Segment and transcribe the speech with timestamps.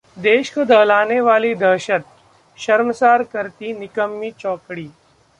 [0.17, 2.05] देश को दहलाने वाली दहशत:
[2.57, 4.89] शर्मसार करती निकम्मी चौकड़ी